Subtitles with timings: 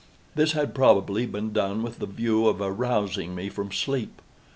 [0.33, 4.19] This had probably been done with the view of arousing me from sleep.